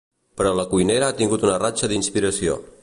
Però 0.39 0.53
la 0.59 0.65
cuinera 0.71 1.11
ha 1.11 1.17
tingut 1.21 1.47
una 1.49 1.61
ratxa 1.67 1.93
d'inspiració. 1.95 2.63